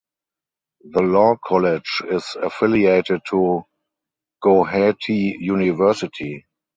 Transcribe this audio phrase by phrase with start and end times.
[0.83, 3.61] The Law College is affiliated to
[4.43, 6.47] Gauhati University.